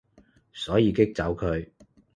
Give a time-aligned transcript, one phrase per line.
[0.51, 1.69] 所以激走佢